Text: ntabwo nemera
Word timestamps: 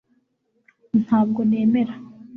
ntabwo 1.03 1.39
nemera 1.49 1.93